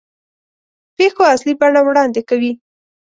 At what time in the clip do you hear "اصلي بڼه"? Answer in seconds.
1.33-1.81